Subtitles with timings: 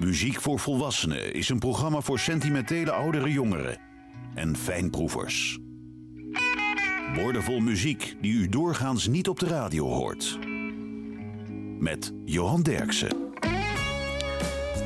[0.00, 3.78] Muziek voor Volwassenen is een programma voor sentimentele oudere jongeren
[4.34, 5.58] en fijnproevers.
[7.14, 10.38] Woordenvol muziek die u doorgaans niet op de radio hoort.
[11.78, 13.16] Met Johan Derksen.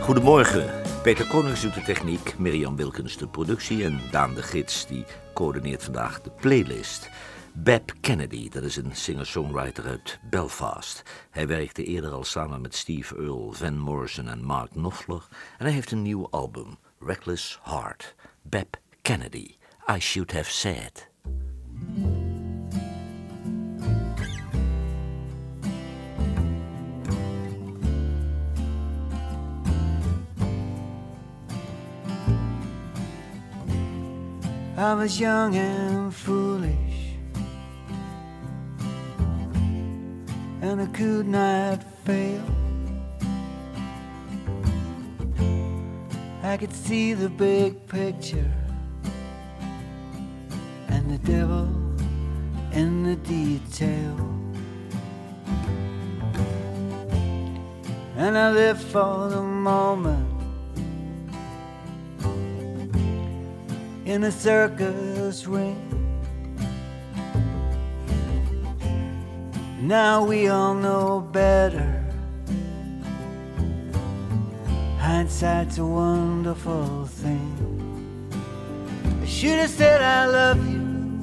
[0.01, 0.83] Goedemorgen.
[1.03, 5.05] Peter Konings doet de techniek, Mirjam Wilkens de productie en Daan de Gids die
[5.35, 7.11] coördineert vandaag de playlist.
[7.57, 11.03] Bab Kennedy, dat is een singer-songwriter uit Belfast.
[11.31, 15.29] Hij werkte eerder al samen met Steve Earle, Van Morrison en Mark Knopfler.
[15.59, 18.15] En hij heeft een nieuw album, Reckless Heart.
[18.43, 19.57] Bab Kennedy,
[19.97, 21.09] I Should Have Said.
[34.77, 36.84] I was young and foolish,
[40.65, 42.43] and I could not fail.
[46.43, 48.51] I could see the big picture
[50.89, 51.69] and the devil
[52.73, 54.17] in the detail.
[58.17, 60.31] And I lived for the moment
[64.07, 65.94] in a circus ring.
[69.85, 72.03] Now we all know better.
[74.99, 78.33] Hindsight's a wonderful thing.
[79.21, 81.21] I should have said I love you.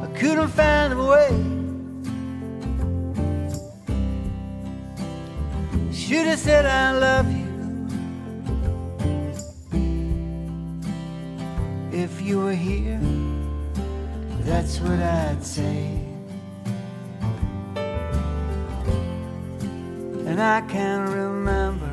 [0.00, 1.30] I couldn't find a way.
[5.92, 7.48] Should have said I love you.
[11.90, 13.00] If you were here,
[14.48, 16.00] that's what I'd say.
[20.26, 21.92] And I can remember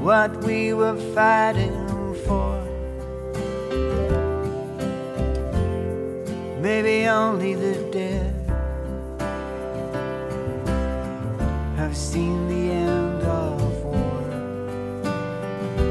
[0.00, 1.76] what we were fighting
[2.24, 2.52] for.
[6.62, 8.34] Maybe only the dead
[11.76, 14.24] have seen the end of war.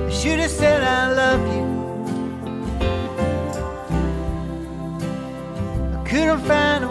[0.08, 1.62] I should have said I love you.
[6.34, 6.83] A way.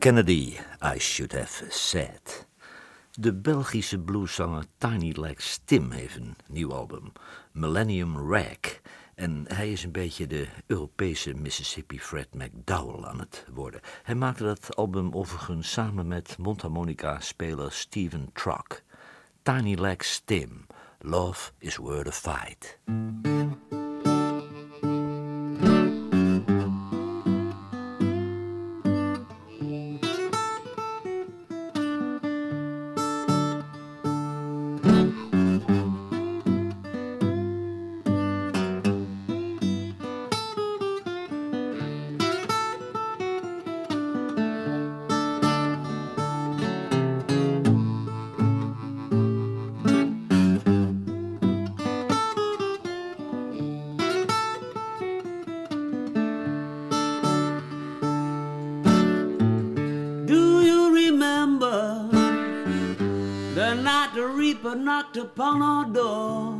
[0.00, 2.46] Kennedy, I should have said.
[3.10, 7.12] De Belgische blueszanger Tiny Legs Tim heeft een nieuw album,
[7.52, 8.80] Millennium Rag.
[9.14, 13.80] En hij is een beetje de Europese Mississippi Fred McDowell aan het worden.
[14.02, 18.84] Hij maakte dat album overigens samen met mondharmonica-speler Steven Truck.
[19.42, 20.66] Tiny Legs Tim,
[20.98, 22.78] Love is Word of Fight.
[64.62, 66.59] Reaper knocked upon our door?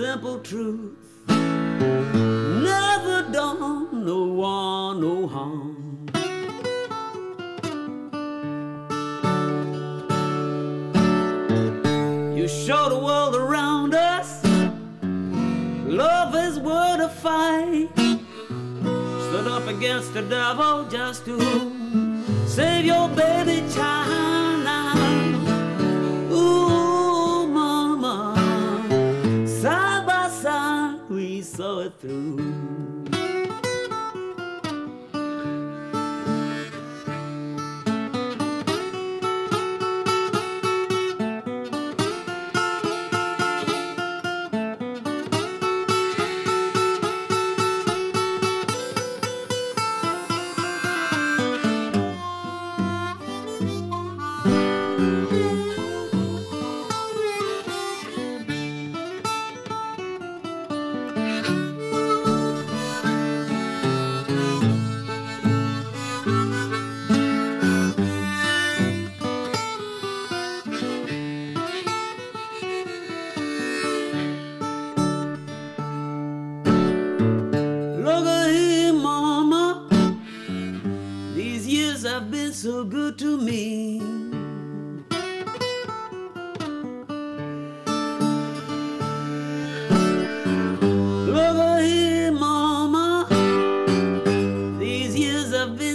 [0.00, 0.96] Simple truth.
[1.28, 6.08] Never done no one no harm.
[12.34, 14.42] You show the world around us
[15.84, 17.90] love is worth a fight.
[19.26, 21.36] Stood up against the devil just to
[22.46, 24.09] save your baby child
[32.00, 32.59] through.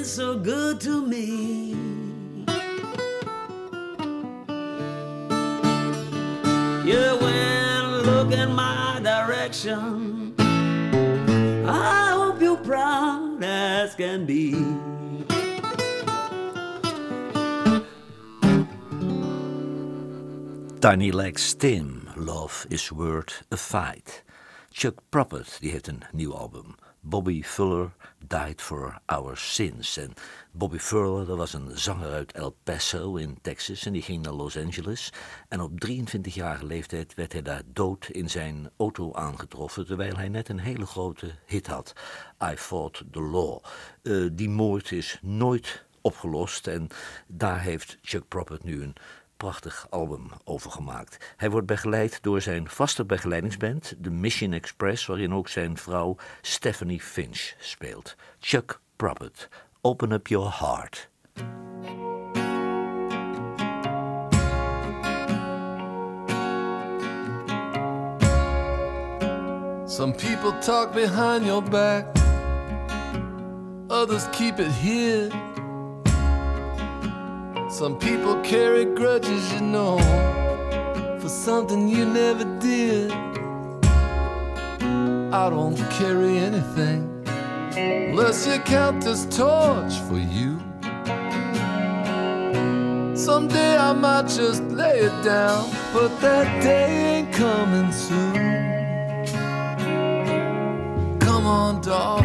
[0.06, 1.74] So good to me.
[6.86, 10.36] Yeah, when look in my direction.
[11.68, 14.54] I hope you're proud as can be.
[20.82, 24.24] Tiny Legs Tim, Love is Worth a Fight.
[24.72, 26.76] Chuck Prophet die heeft een nieuw album.
[27.08, 27.92] Bobby Fuller
[28.28, 29.98] Died for Our Sins.
[29.98, 30.14] En
[30.52, 34.34] Bobby Fuller, dat was een zanger uit El Paso in Texas en die ging naar
[34.34, 35.14] Los Angeles.
[35.48, 40.50] En op 23-jarige leeftijd werd hij daar dood in zijn auto aangetroffen, terwijl hij net
[40.50, 41.94] een hele grote hit had.
[42.52, 43.64] I Fought the Law.
[44.02, 46.88] Eh, die moord is nooit opgelost en
[47.28, 48.96] daar heeft Chuck Prophet nu een
[49.38, 51.34] prachtig album over gemaakt.
[51.38, 57.02] Hij wordt begeleid door zijn vaste begeleidingsband, de Mission Express, waarin ook zijn vrouw Stephanie
[57.02, 58.16] Finch speelt.
[58.40, 59.50] Chuck Prophet,
[59.82, 61.10] Open Up Your Heart.
[69.88, 72.06] Some people talk behind your back,
[73.88, 75.55] others keep it hid.
[77.78, 79.98] Some people carry grudges, you know,
[81.20, 83.12] for something you never did.
[85.34, 87.12] I don't carry anything
[87.76, 90.58] unless you count this torch for you.
[93.14, 98.36] Someday I might just lay it down, but that day ain't coming soon.
[101.20, 102.25] Come on, darling.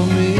[0.00, 0.36] For me.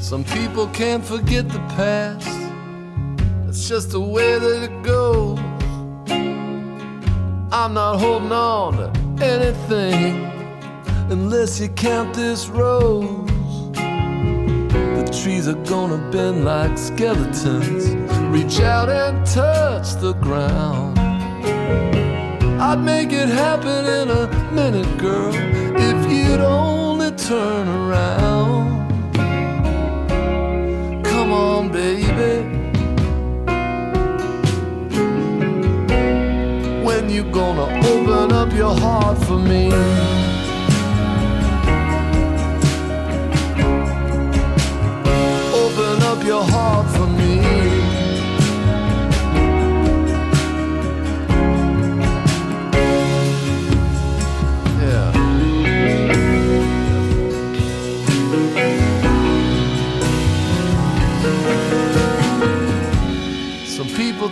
[0.00, 2.28] Some people can't forget the past.
[3.48, 5.38] It's just the way that it goes.
[7.52, 8.88] I'm not holding on to
[9.24, 10.24] anything
[11.10, 13.28] unless you count this rose.
[14.98, 17.84] The trees are gonna bend like skeletons.
[18.34, 20.99] Reach out and touch the ground.
[22.60, 28.88] I'd make it happen in a minute, girl, if you'd only turn around.
[31.04, 32.44] Come Listen, baby.
[36.84, 39.66] When you gonna open up your heart for me?
[45.52, 47.79] Open up your heart for me.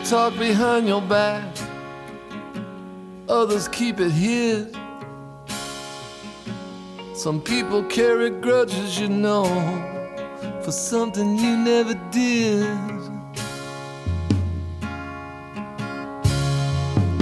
[0.09, 1.45] Talk behind your back,
[3.29, 4.75] others keep it hid.
[7.15, 9.45] Some people carry grudges, you know,
[10.62, 12.65] for something you never did.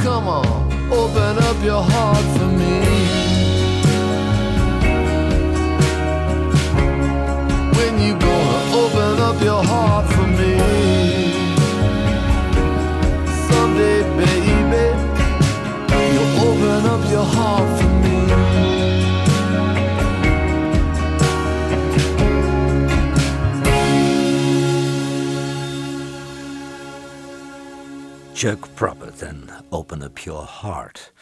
[0.04, 0.46] Come on,
[0.92, 2.76] open up your heart for me.
[7.76, 11.45] When you gonna open up your heart for me?
[28.36, 31.12] Chuck Prophet en Open Up Your Heart.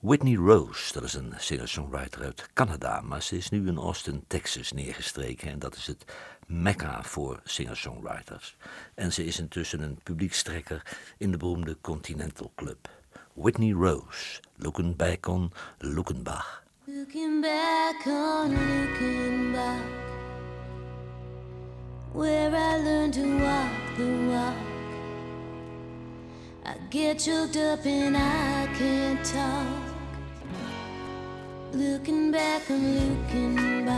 [0.00, 4.72] Whitney Rose, dat is een singer-songwriter uit Canada, maar ze is nu in Austin, Texas
[4.72, 6.04] neergestreken en dat is het
[6.46, 8.56] mecca voor singer-songwriters.
[8.94, 10.82] En ze is intussen een publiekstrekker
[11.18, 13.01] in de beroemde Continental Club.
[13.34, 16.44] Whitney Rose, Looking Back on Luckenbach.
[16.86, 19.52] Looking back on looking
[22.12, 24.54] where I learned to walk the walk.
[26.64, 29.66] I get choked up and I can't talk.
[31.72, 33.91] Looking back on Luckenbach,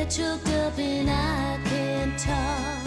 [0.00, 2.79] get choked up and I can't talk.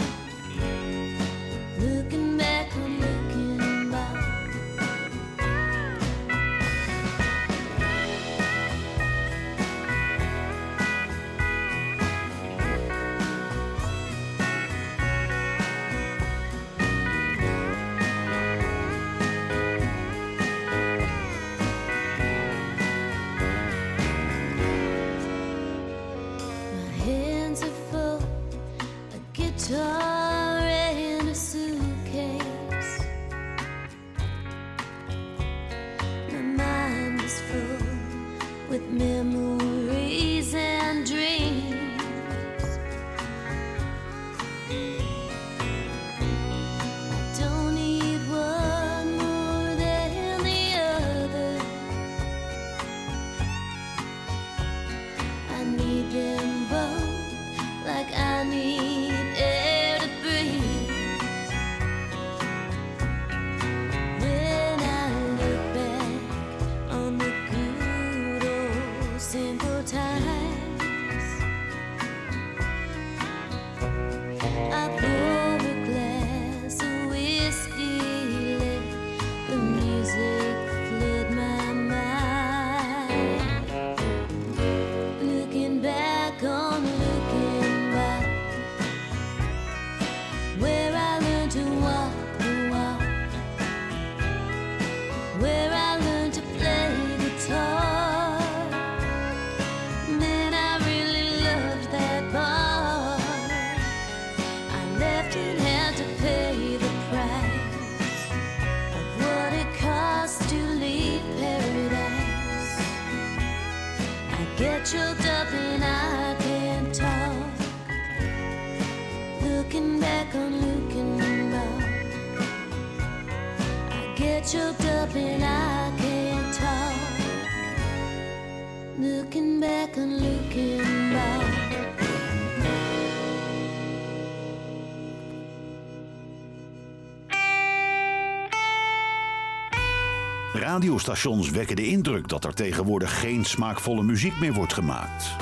[140.74, 145.36] Radiostations wekken de indruk dat er tegenwoordig geen smaakvolle muziek meer wordt gemaakt.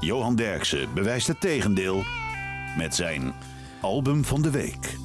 [0.00, 2.04] Johan Derksen bewijst het tegendeel
[2.76, 3.34] met zijn
[3.80, 4.96] album van de week.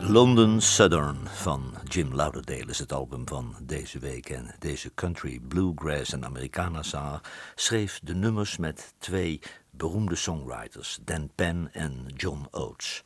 [0.00, 4.30] London Southern van Jim Lauderdale is het album van deze week.
[4.30, 7.20] En deze country, bluegrass en Americana zanger
[7.54, 9.40] schreef de nummers met twee
[9.70, 13.02] beroemde songwriters, Dan Penn en John Oates.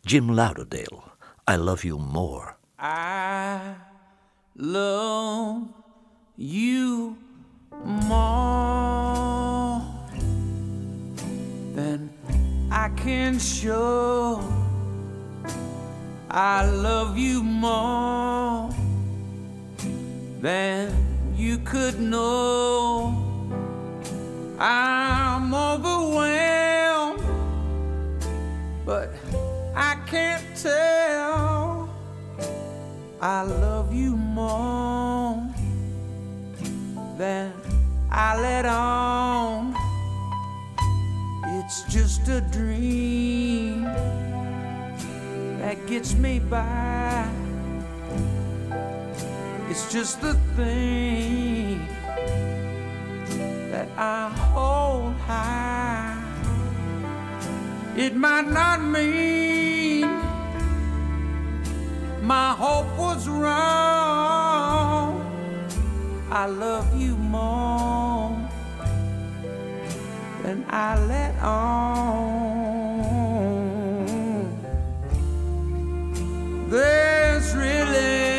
[0.00, 1.02] Jim Lauderdale,
[1.50, 2.56] I Love You More.
[2.78, 3.74] I
[4.56, 5.66] love
[6.36, 7.16] you
[7.84, 9.82] more
[11.74, 12.08] than
[12.70, 14.40] I can show.
[16.30, 18.70] I love you more
[20.40, 20.94] than
[21.34, 23.26] you could know.
[24.56, 25.19] I'm
[33.22, 35.46] I love you more
[37.18, 37.52] than
[38.10, 39.74] I let on.
[41.58, 43.84] It's just a dream
[45.60, 47.28] that gets me by.
[49.68, 51.86] It's just the thing
[53.70, 56.16] that I hold high.
[57.98, 59.59] It might not mean
[62.30, 65.10] my hope was wrong.
[66.30, 68.30] I love you more
[70.44, 71.90] than I let on.
[76.70, 78.30] There's really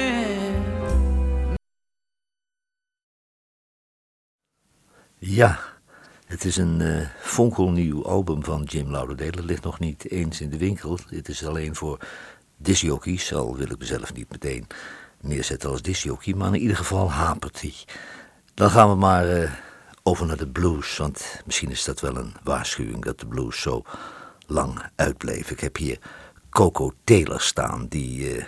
[5.18, 5.60] Ja,
[6.26, 9.36] het is een eh, fonkelnieuw album van Jim Lauderdale.
[9.36, 10.98] Het ligt nog niet eens in de winkel.
[11.10, 12.00] Dit is alleen voor
[12.62, 14.68] discjockeys, al wil ik mezelf niet meteen
[15.22, 16.34] neerzetten als discjockey.
[16.34, 17.74] Maar in ieder geval hapert hij.
[18.54, 19.52] Dan gaan we maar eh,
[20.04, 23.84] over naar de blues, want misschien is dat wel een waarschuwing dat de blues zo
[24.48, 25.52] lang uitbleef.
[25.52, 26.00] Ik heb hier
[26.50, 28.46] Coco Taylor staan, die eh,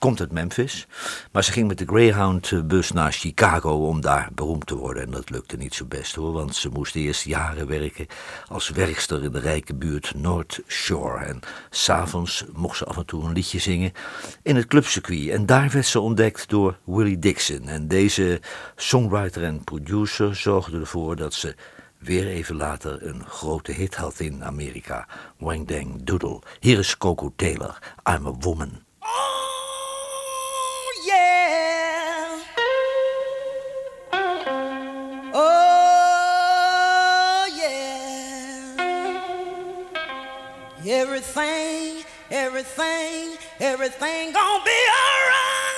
[0.00, 0.86] komt uit Memphis.
[1.32, 5.02] Maar ze ging met de Greyhound-bus naar Chicago om daar beroemd te worden.
[5.02, 8.06] En dat lukte niet zo best hoor, want ze moest eerst jaren werken
[8.48, 11.24] als werkster in de rijke buurt North Shore.
[11.24, 13.92] En s'avonds mocht ze af en toe een liedje zingen
[14.42, 15.28] in het clubcircuit.
[15.28, 17.68] En daar werd ze ontdekt door Willie Dixon.
[17.68, 18.40] En deze
[18.76, 21.54] songwriter en producer zorgde ervoor dat ze
[21.98, 25.06] weer even later een grote hit had in Amerika.
[25.38, 26.42] Wang Dang Doodle.
[26.60, 28.88] Hier is Coco Taylor, I'm a Woman.
[40.86, 45.70] Everything, everything, everything gonna be alright.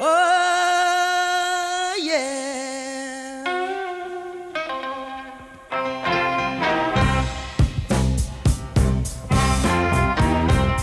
[0.00, 2.70] Oh, yeah.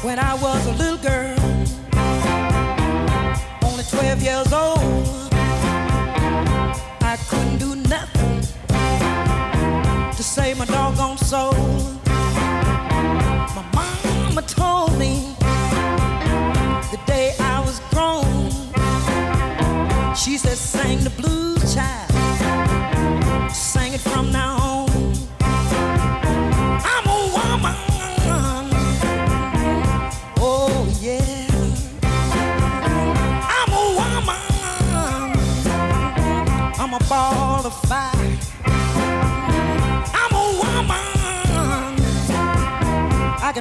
[0.04, 1.38] when I was a little girl,
[3.64, 5.30] only 12 years old.
[7.02, 7.77] I couldn't do
[10.38, 11.52] save my doggone soul.
[13.58, 15.14] My mama told me
[16.94, 18.26] the day I was grown,
[20.16, 22.12] she said, Sing the blues, child.
[23.52, 24.67] Sing it from now on.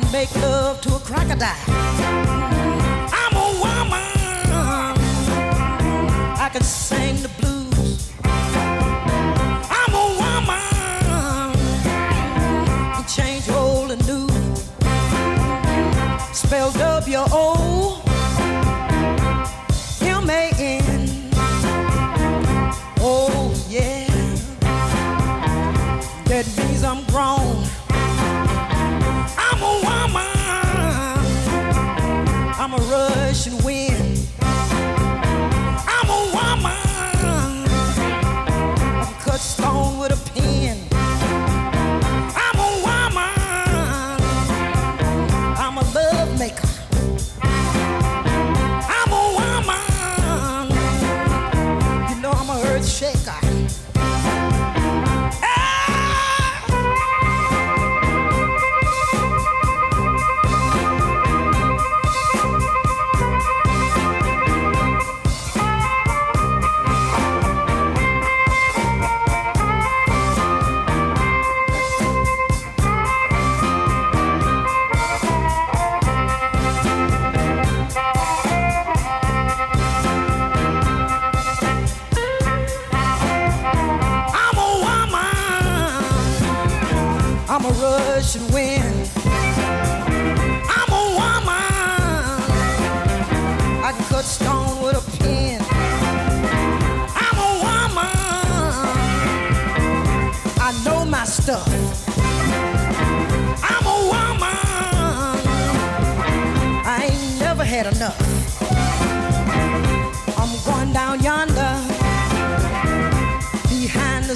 [0.01, 1.55] Can make love to a crocodile.
[1.69, 4.03] I'm a woman.
[6.39, 7.46] I can sing the blues.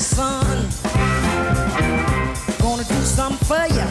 [0.01, 0.69] Sun.
[2.59, 3.87] Gonna do something for ya.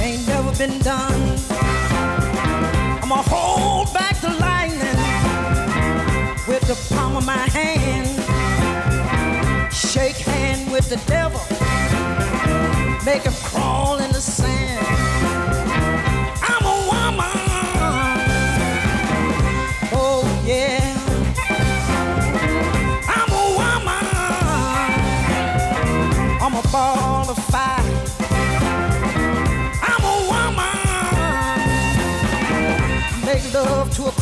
[0.00, 1.38] Ain't never been done.
[3.02, 4.98] I'ma hold back the lightning
[6.48, 8.08] with the palm of my hand.
[9.72, 11.40] Shake hand with the devil.
[13.04, 13.69] Make him crawl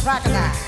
[0.09, 0.68] crocodile.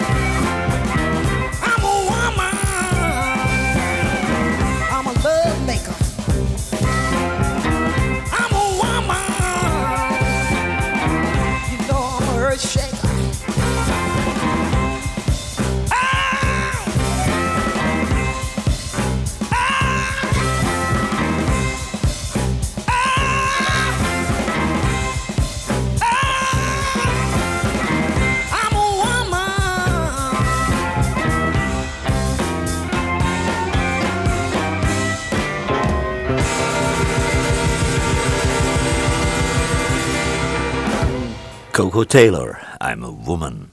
[42.07, 43.71] Taylor, I'm a Woman.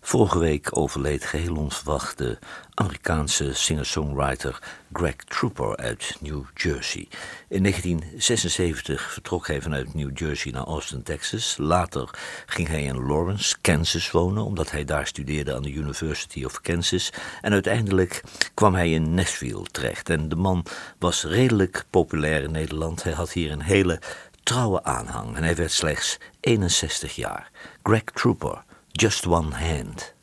[0.00, 2.38] Vorige week overleed geheel onverwacht de
[2.74, 4.58] Amerikaanse singer-songwriter
[4.92, 7.08] Greg Trooper uit New Jersey.
[7.48, 11.56] In 1976 vertrok hij vanuit New Jersey naar Austin, Texas.
[11.56, 12.10] Later
[12.46, 17.12] ging hij in Lawrence, Kansas wonen, omdat hij daar studeerde aan de University of Kansas.
[17.40, 18.22] En uiteindelijk
[18.54, 20.10] kwam hij in Nashville terecht.
[20.10, 20.64] En de man
[20.98, 23.02] was redelijk populair in Nederland.
[23.02, 24.00] Hij had hier een hele
[24.48, 27.50] trouwe aanhang en hij werd slechts 61 jaar.
[27.82, 30.14] Greg Trooper, Just One Hand.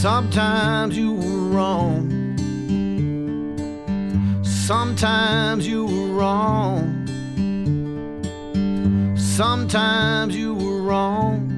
[0.00, 2.12] Sometimes you were wrong.
[4.42, 7.06] Sometimes you were wrong.
[9.16, 11.57] Sometimes you were wrong,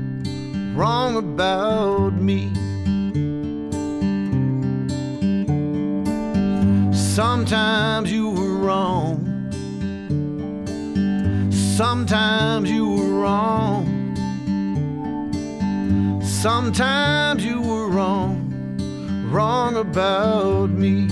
[0.74, 2.52] wrong about me.
[6.92, 9.26] Sometimes you were wrong.
[11.50, 14.00] Sometimes you were wrong.
[16.22, 18.34] Sometimes you were wrong,
[19.30, 21.06] wrong about me.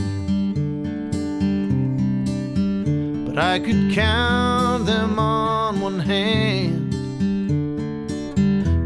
[3.26, 6.94] But I could count them on one hand,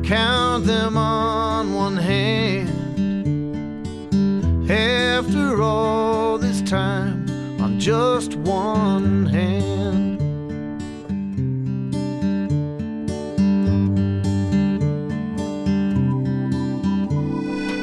[0.05, 2.71] count them on one hand.
[4.71, 7.27] After all this time,
[7.61, 10.21] on just one hand.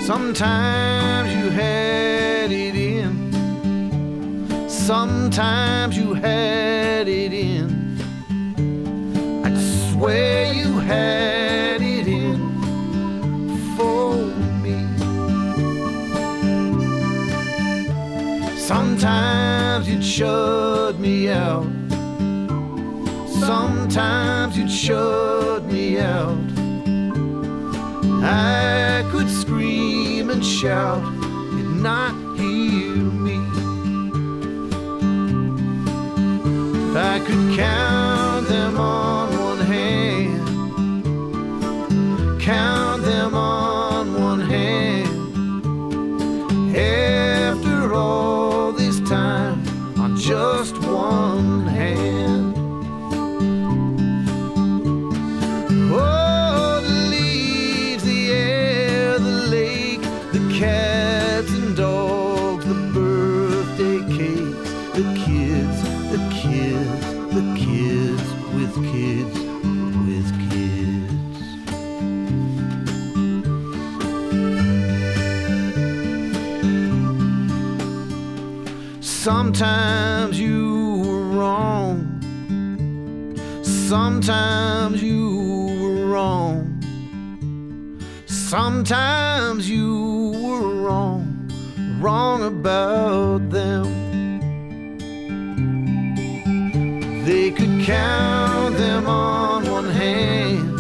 [0.06, 4.70] Sometimes you had it in.
[4.70, 7.98] Sometimes you had it in.
[9.46, 9.54] I
[9.92, 11.39] swear you had
[19.00, 21.64] Sometimes you'd shut me out.
[23.30, 26.36] Sometimes you'd shut me out.
[28.22, 31.02] I could scream and shout,
[31.54, 33.38] you'd not hear me.
[36.94, 39.19] I could count them on
[88.50, 91.52] Sometimes you were wrong.
[92.00, 93.86] Wrong, about them.
[97.26, 100.80] They could count them on one hand,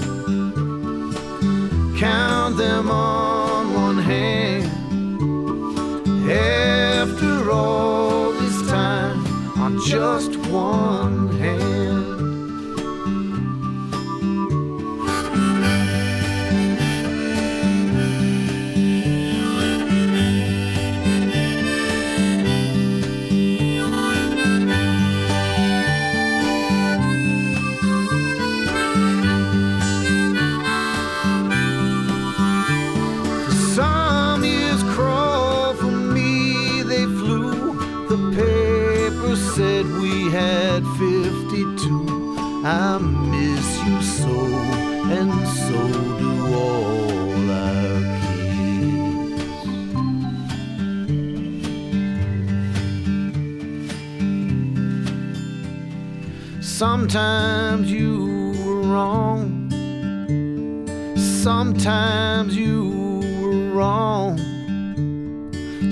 [1.99, 4.65] count them on one hand.
[6.27, 9.23] After all this time,
[9.59, 10.18] on just
[42.69, 45.79] I miss you so, and so
[46.19, 49.41] do all our kids.
[56.61, 59.41] Sometimes you were wrong.
[61.17, 64.37] Sometimes you were wrong.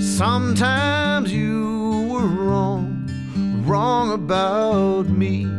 [0.00, 3.10] Sometimes you were wrong,
[3.66, 5.57] wrong about me.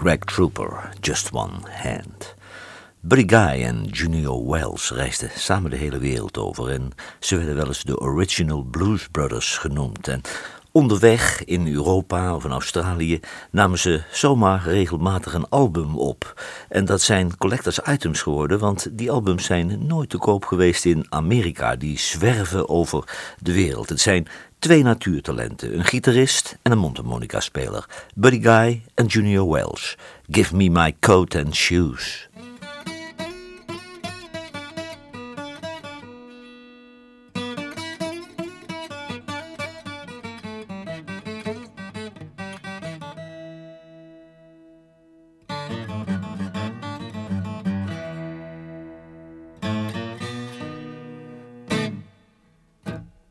[0.00, 2.34] Greg Trooper, Just One Hand.
[3.00, 7.66] Buddy Guy en Junior Wells reisden samen de hele wereld over en ze werden wel
[7.66, 10.08] eens de Original Blues Brothers genoemd.
[10.08, 10.20] En
[10.72, 16.42] onderweg in Europa of in Australië namen ze zomaar regelmatig een album op.
[16.68, 21.06] En dat zijn collectors items geworden, want die albums zijn nooit te koop geweest in
[21.08, 21.76] Amerika.
[21.76, 23.04] Die zwerven over
[23.38, 23.88] de wereld.
[23.88, 24.28] Het zijn
[24.60, 27.86] twee natuurtalenten, een gitarist en een mondharmonica-speler.
[28.14, 29.96] Buddy Guy en Junior Wells.
[30.30, 32.28] Give me my coat and shoes.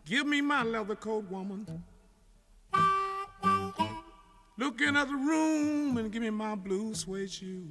[0.09, 1.67] Give me my leather coat, woman.
[4.57, 7.69] Look in the room and give me my blue suede shoes.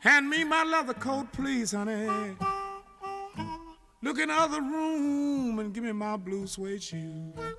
[0.00, 2.34] Hand me my leather coat, please, honey.
[4.02, 7.49] Look in the other room and give me my blue suede shoes.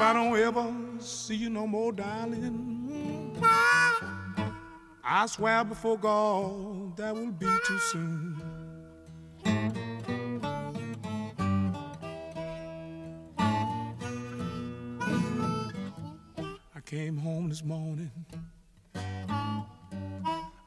[0.00, 3.38] If I don't ever see you no more, darling,
[5.04, 8.40] I swear before God that will be too soon.
[16.74, 18.10] I came home this morning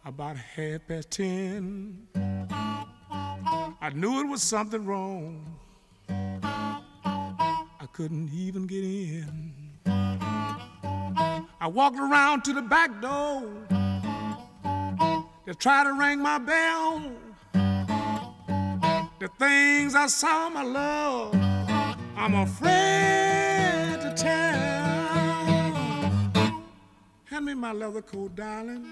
[0.06, 2.06] about half past ten.
[3.82, 5.53] I knew it was something wrong.
[7.94, 9.54] Couldn't even get in.
[9.86, 13.44] I walked around to the back door
[15.46, 17.04] to try to ring my bell.
[17.54, 21.36] The things I saw my love,
[22.18, 24.58] I'm afraid to tell.
[27.26, 28.88] Hand me my leather coat, darling.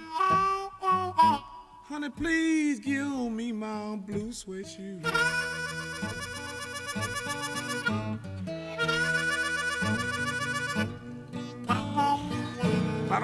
[1.89, 5.03] Honey, please give me my blue suede shoes.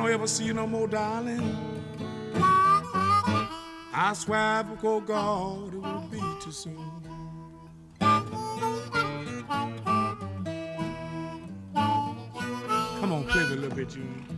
[0.07, 1.41] Don't ever see you no more, darling,
[3.93, 6.77] I swear before God it will be too soon.
[12.99, 14.36] Come on, play me a little bit, June.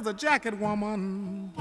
[0.00, 1.52] Leather jacket, woman.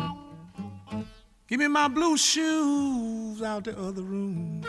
[1.45, 4.63] Give me my blue shoes out the other room.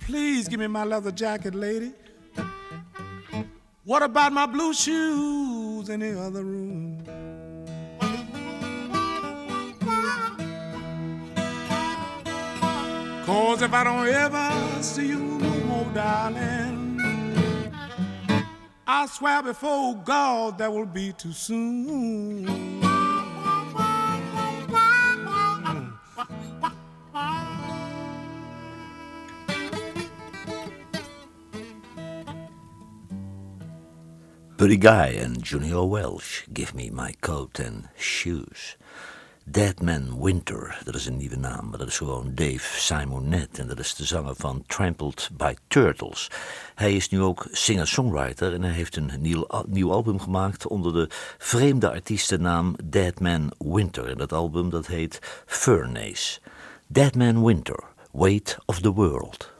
[0.00, 1.94] Please give me my leather jacket, lady.
[3.84, 6.63] What about my blue shoes in the other room?
[13.24, 17.00] Cause if I don't ever see you no more, darling,
[18.86, 22.82] I swear before God that will be too soon.
[34.58, 38.76] Buddy Guy and Junior Wells, Give Me My Coat and Shoes.
[39.46, 43.78] Deadman Winter, dat is een nieuwe naam, maar dat is gewoon Dave Simonet en dat
[43.78, 46.30] is de zanger van Trampled by Turtles.
[46.74, 49.10] Hij is nu ook singer-songwriter en hij heeft een
[49.68, 54.08] nieuw, album gemaakt onder de vreemde artiestennaam Deadman Winter.
[54.08, 56.40] En dat album dat heet Furnace.
[56.86, 59.52] Deadman Winter, Weight of the World.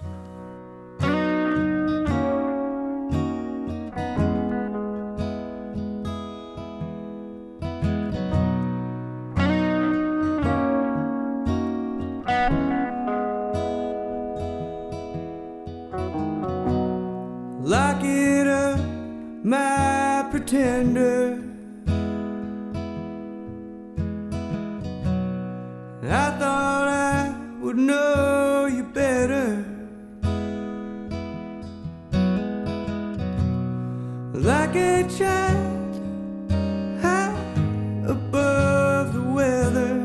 [20.55, 21.43] My pretender.
[26.05, 29.65] I thought I would know you better.
[34.35, 35.95] Like a child
[37.01, 37.35] high
[38.07, 40.01] above the weather.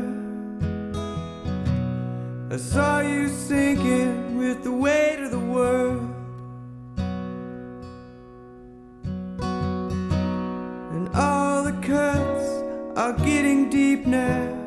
[2.50, 6.19] I saw you sinking with the weight of the world.
[13.00, 14.59] Are getting deep now.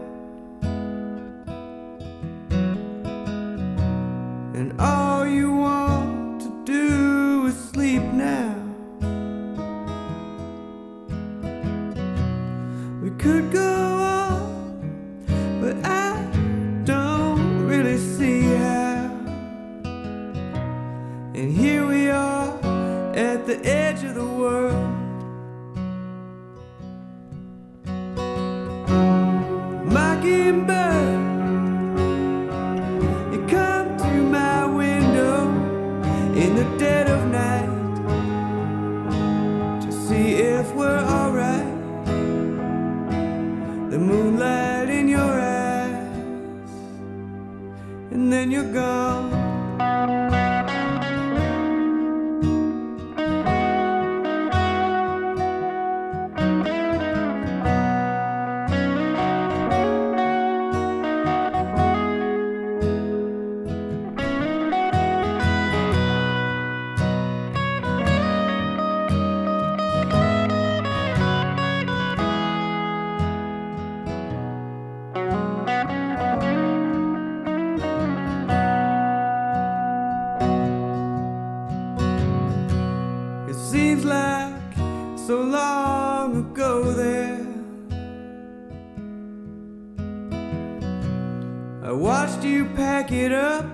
[92.43, 93.65] Watched you pack it up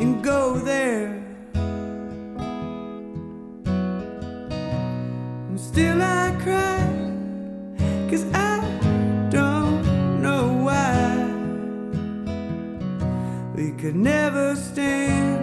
[0.00, 1.22] and go there.
[5.48, 6.80] And still I cry,
[8.10, 8.58] cause I
[9.30, 11.24] don't know why.
[13.54, 15.37] We could never stand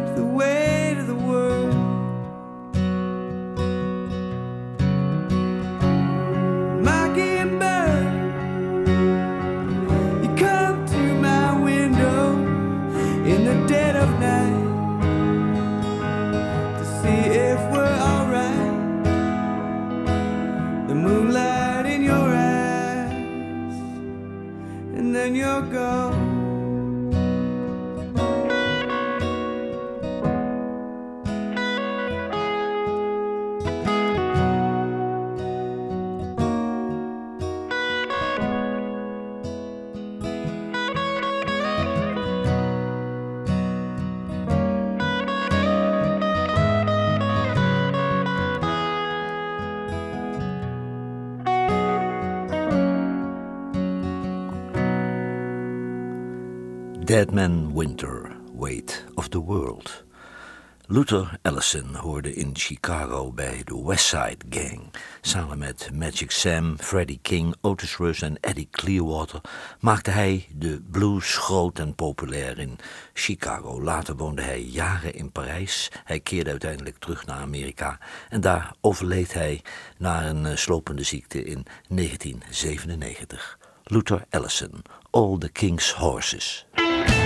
[57.16, 60.04] Deadman Winter, Weight of the World.
[60.88, 64.94] Luther Allison hoorde in Chicago bij de West Side Gang.
[65.22, 69.42] Samen met Magic Sam, Freddie King, Otis Rush en Eddie Clearwater
[69.80, 72.78] maakte hij de blues groot en populair in
[73.14, 73.82] Chicago.
[73.82, 75.92] Later woonde hij jaren in Parijs.
[76.04, 78.00] Hij keerde uiteindelijk terug naar Amerika
[78.30, 79.62] en daar overleed hij
[79.98, 83.60] na een eh, slopende ziekte in 1997.
[83.84, 86.66] Luther Allison, All the King's Horses.
[86.96, 87.25] All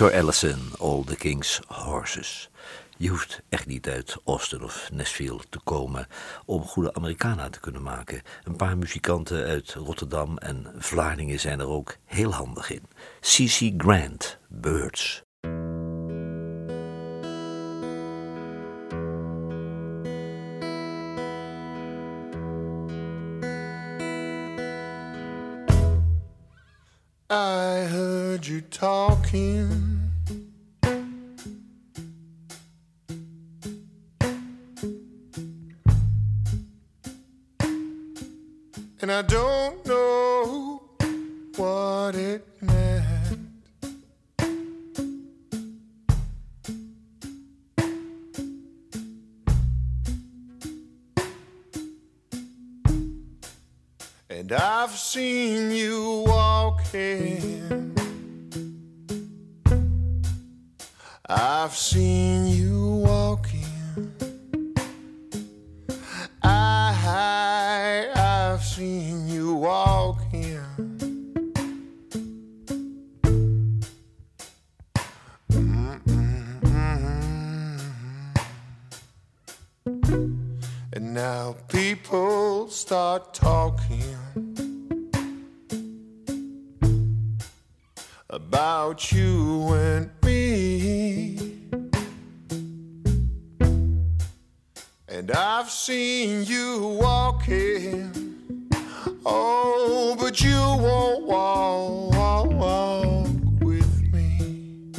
[0.00, 2.50] Luther Allison, All the King's Horses.
[2.96, 6.06] Je hoeft echt niet uit Austin of Nashville te komen
[6.44, 8.22] om goede Americana te kunnen maken.
[8.44, 12.82] Een paar muzikanten uit Rotterdam en Vlaardingen zijn er ook heel handig in.
[13.20, 13.72] C.C.
[13.76, 15.27] Grant, Birds.
[28.58, 29.97] You talking.
[95.10, 98.28] And I've seen you walking.
[99.24, 103.26] Oh, but you won't walk, walk,
[103.60, 104.92] with me.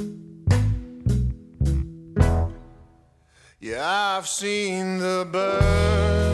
[3.59, 6.28] Yeah, I've seen the birds.